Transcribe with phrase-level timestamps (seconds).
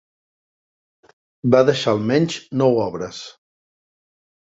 [1.55, 3.21] Va deixar almenys nou obres.